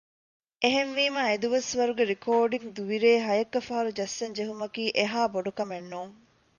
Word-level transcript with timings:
އެހެންވީމާ 0.61 1.21
އެދުވަސްވަރުގެ 1.31 2.03
ރެކޯޑިންގ 2.11 2.67
ދުވި 2.75 2.97
ރޭ 3.03 3.11
ހަޔެއްކަފަހަރު 3.25 3.91
ޖައްސަން 3.97 4.35
ޖެހުމަކީ 4.37 4.83
އެހާ 4.97 5.21
ބޮޑުކަމެއް 5.33 5.89
ނޫން 5.91 6.13